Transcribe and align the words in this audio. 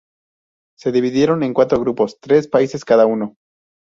Se 0.79 0.91
dividieron 0.91 1.43
en 1.43 1.53
cuatro 1.53 1.79
grupos 1.79 2.13
de 2.15 2.21
tres 2.21 2.47
países 2.47 2.83
cada 2.83 3.05
uno. 3.05 3.35